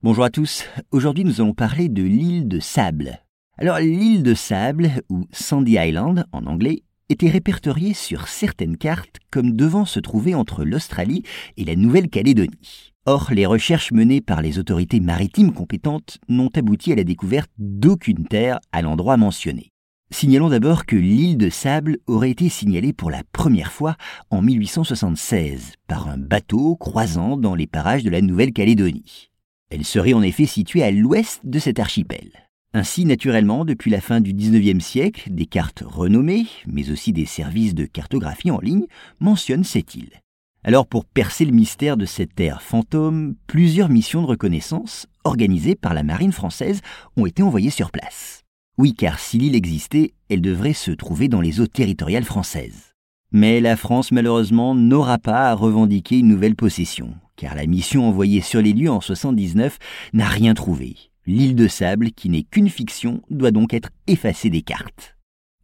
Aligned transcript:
Bonjour 0.00 0.22
à 0.22 0.30
tous, 0.30 0.64
aujourd'hui 0.92 1.24
nous 1.24 1.40
allons 1.40 1.54
parler 1.54 1.88
de 1.88 2.04
l'île 2.04 2.46
de 2.46 2.60
Sable. 2.60 3.18
Alors 3.56 3.80
l'île 3.80 4.22
de 4.22 4.32
Sable, 4.32 4.92
ou 5.08 5.24
Sandy 5.32 5.72
Island 5.76 6.24
en 6.30 6.46
anglais, 6.46 6.84
était 7.08 7.28
répertoriée 7.28 7.94
sur 7.94 8.28
certaines 8.28 8.76
cartes 8.76 9.16
comme 9.32 9.56
devant 9.56 9.84
se 9.84 9.98
trouver 9.98 10.36
entre 10.36 10.64
l'Australie 10.64 11.24
et 11.56 11.64
la 11.64 11.74
Nouvelle-Calédonie. 11.74 12.92
Or, 13.06 13.30
les 13.32 13.44
recherches 13.44 13.90
menées 13.90 14.20
par 14.20 14.40
les 14.40 14.60
autorités 14.60 15.00
maritimes 15.00 15.52
compétentes 15.52 16.18
n'ont 16.28 16.50
abouti 16.54 16.92
à 16.92 16.94
la 16.94 17.02
découverte 17.02 17.50
d'aucune 17.58 18.28
terre 18.28 18.60
à 18.70 18.82
l'endroit 18.82 19.16
mentionné. 19.16 19.72
Signalons 20.12 20.48
d'abord 20.48 20.86
que 20.86 20.94
l'île 20.94 21.38
de 21.38 21.50
Sable 21.50 21.98
aurait 22.06 22.30
été 22.30 22.48
signalée 22.48 22.92
pour 22.92 23.10
la 23.10 23.24
première 23.32 23.72
fois 23.72 23.96
en 24.30 24.42
1876 24.42 25.72
par 25.88 26.08
un 26.08 26.18
bateau 26.18 26.76
croisant 26.76 27.36
dans 27.36 27.56
les 27.56 27.66
parages 27.66 28.04
de 28.04 28.10
la 28.10 28.20
Nouvelle-Calédonie. 28.20 29.28
Elle 29.70 29.84
serait 29.84 30.14
en 30.14 30.22
effet 30.22 30.46
située 30.46 30.82
à 30.82 30.90
l'ouest 30.90 31.40
de 31.44 31.58
cet 31.58 31.78
archipel. 31.78 32.30
Ainsi, 32.74 33.04
naturellement, 33.04 33.64
depuis 33.64 33.90
la 33.90 34.00
fin 34.00 34.20
du 34.20 34.34
XIXe 34.34 34.84
siècle, 34.84 35.30
des 35.30 35.46
cartes 35.46 35.82
renommées, 35.86 36.46
mais 36.66 36.90
aussi 36.90 37.12
des 37.12 37.26
services 37.26 37.74
de 37.74 37.86
cartographie 37.86 38.50
en 38.50 38.60
ligne, 38.60 38.86
mentionnent 39.20 39.64
cette 39.64 39.94
île. 39.94 40.20
Alors, 40.64 40.86
pour 40.86 41.04
percer 41.04 41.44
le 41.44 41.52
mystère 41.52 41.96
de 41.96 42.04
cette 42.04 42.34
terre 42.34 42.62
fantôme, 42.62 43.36
plusieurs 43.46 43.88
missions 43.88 44.22
de 44.22 44.26
reconnaissance, 44.26 45.06
organisées 45.24 45.76
par 45.76 45.94
la 45.94 46.02
marine 46.02 46.32
française, 46.32 46.80
ont 47.16 47.26
été 47.26 47.42
envoyées 47.42 47.70
sur 47.70 47.90
place. 47.90 48.44
Oui, 48.76 48.94
car 48.94 49.18
si 49.18 49.38
l'île 49.38 49.54
existait, 49.54 50.12
elle 50.28 50.42
devrait 50.42 50.72
se 50.72 50.90
trouver 50.90 51.28
dans 51.28 51.40
les 51.40 51.60
eaux 51.60 51.66
territoriales 51.66 52.24
françaises. 52.24 52.87
Mais 53.30 53.60
la 53.60 53.76
France, 53.76 54.10
malheureusement, 54.10 54.74
n'aura 54.74 55.18
pas 55.18 55.50
à 55.50 55.54
revendiquer 55.54 56.18
une 56.18 56.28
nouvelle 56.28 56.56
possession, 56.56 57.14
car 57.36 57.54
la 57.54 57.66
mission 57.66 58.08
envoyée 58.08 58.40
sur 58.40 58.62
les 58.62 58.72
lieux 58.72 58.90
en 58.90 59.02
79 59.02 59.78
n'a 60.14 60.26
rien 60.26 60.54
trouvé. 60.54 60.96
L'île 61.26 61.54
de 61.54 61.68
sable, 61.68 62.12
qui 62.12 62.30
n'est 62.30 62.42
qu'une 62.42 62.70
fiction, 62.70 63.20
doit 63.28 63.50
donc 63.50 63.74
être 63.74 63.90
effacée 64.06 64.48
des 64.48 64.62
cartes. 64.62 65.14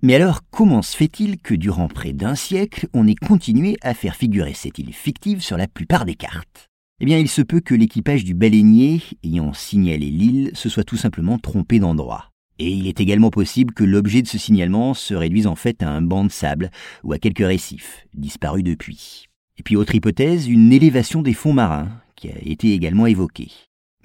Mais 0.03 0.15
alors, 0.15 0.43
comment 0.51 0.83
se 0.83 0.95
fait-il 0.95 1.39
que 1.39 1.55
durant 1.55 1.89
près 1.89 2.13
d'un 2.13 2.35
siècle, 2.35 2.87
on 2.93 3.07
ait 3.07 3.15
continué 3.15 3.79
à 3.81 3.95
faire 3.95 4.15
figurer 4.17 4.53
cette 4.53 4.79
île 4.79 4.93
fictive 4.93 5.41
sur 5.41 5.57
la 5.57 5.67
plupart 5.67 6.05
des 6.05 6.17
cartes? 6.17 6.69
Eh 7.01 7.07
bien, 7.07 7.17
il 7.17 7.31
se 7.31 7.41
peut 7.41 7.61
que 7.61 7.75
l'équipage 7.75 8.25
du 8.25 8.35
baleinier, 8.35 9.01
ayant 9.25 9.55
signalé 9.55 10.11
l'île, 10.11 10.51
se 10.53 10.69
soit 10.69 10.85
tout 10.85 10.99
simplement 10.99 11.39
trompé 11.39 11.79
d'endroit. 11.79 12.34
Et 12.59 12.71
il 12.71 12.87
est 12.87 13.01
également 13.01 13.31
possible 13.31 13.75
que 13.75 13.83
l'objet 13.83 14.23
de 14.23 14.29
ce 14.29 14.39
signalement 14.39 14.95
se 14.95 15.15
réduise 15.15 15.47
en 15.47 15.57
fait 15.57 15.83
à 15.83 15.91
un 15.91 16.03
banc 16.03 16.25
de 16.25 16.31
sable 16.31 16.71
ou 17.03 17.13
à 17.13 17.19
quelques 17.19 17.47
récifs, 17.47 18.07
disparus 18.15 18.63
depuis. 18.63 19.27
Et 19.59 19.63
puis 19.63 19.77
autre 19.77 19.95
hypothèse, 19.95 20.49
une 20.49 20.73
élévation 20.73 21.23
des 21.23 21.33
fonds 21.33 21.53
marins, 21.53 21.89
qui 22.17 22.29
a 22.29 22.35
été 22.43 22.73
également 22.73 23.07
évoquée. 23.07 23.51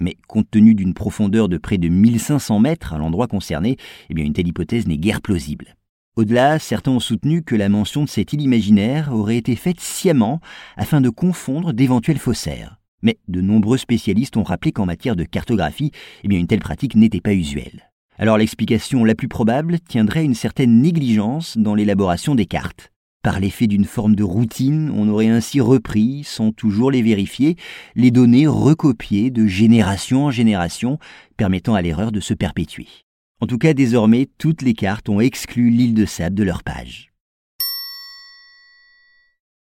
Mais 0.00 0.16
compte 0.26 0.50
tenu 0.50 0.74
d'une 0.74 0.94
profondeur 0.94 1.48
de 1.48 1.58
près 1.58 1.78
de 1.78 1.88
1500 1.88 2.58
mètres 2.58 2.92
à 2.92 2.98
l'endroit 2.98 3.28
concerné, 3.28 3.76
eh 4.08 4.14
bien 4.14 4.24
une 4.24 4.32
telle 4.32 4.48
hypothèse 4.48 4.86
n'est 4.86 4.98
guère 4.98 5.20
plausible. 5.20 5.76
Au-delà, 6.16 6.58
certains 6.58 6.90
ont 6.90 7.00
soutenu 7.00 7.42
que 7.42 7.54
la 7.54 7.68
mention 7.68 8.02
de 8.04 8.08
cette 8.08 8.32
île 8.32 8.40
imaginaire 8.40 9.10
aurait 9.12 9.36
été 9.36 9.54
faite 9.54 9.80
sciemment 9.80 10.40
afin 10.76 11.00
de 11.00 11.08
confondre 11.08 11.72
d'éventuels 11.72 12.18
faussaires. 12.18 12.80
Mais 13.02 13.18
de 13.28 13.40
nombreux 13.40 13.78
spécialistes 13.78 14.36
ont 14.36 14.42
rappelé 14.42 14.72
qu'en 14.72 14.86
matière 14.86 15.16
de 15.16 15.24
cartographie, 15.24 15.92
eh 16.24 16.28
bien 16.28 16.38
une 16.38 16.46
telle 16.46 16.60
pratique 16.60 16.96
n'était 16.96 17.20
pas 17.20 17.34
usuelle. 17.34 17.89
Alors 18.20 18.36
l'explication 18.36 19.02
la 19.02 19.14
plus 19.14 19.28
probable 19.28 19.80
tiendrait 19.80 20.26
une 20.26 20.34
certaine 20.34 20.82
négligence 20.82 21.56
dans 21.56 21.74
l'élaboration 21.74 22.34
des 22.34 22.44
cartes. 22.44 22.92
Par 23.22 23.40
l'effet 23.40 23.66
d'une 23.66 23.86
forme 23.86 24.14
de 24.14 24.22
routine, 24.22 24.92
on 24.94 25.08
aurait 25.08 25.28
ainsi 25.28 25.58
repris, 25.58 26.22
sans 26.24 26.52
toujours 26.52 26.90
les 26.90 27.00
vérifier, 27.00 27.56
les 27.96 28.10
données 28.10 28.46
recopiées 28.46 29.30
de 29.30 29.46
génération 29.46 30.26
en 30.26 30.30
génération, 30.30 30.98
permettant 31.38 31.74
à 31.74 31.80
l'erreur 31.80 32.12
de 32.12 32.20
se 32.20 32.34
perpétuer. 32.34 32.88
En 33.40 33.46
tout 33.46 33.56
cas, 33.56 33.72
désormais, 33.72 34.28
toutes 34.36 34.60
les 34.60 34.74
cartes 34.74 35.08
ont 35.08 35.20
exclu 35.20 35.70
l'île 35.70 35.94
de 35.94 36.04
sable 36.04 36.36
de 36.36 36.42
leur 36.42 36.62
page. 36.62 37.09